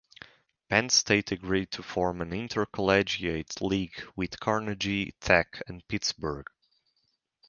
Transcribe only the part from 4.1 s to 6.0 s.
with Carnegie Tech and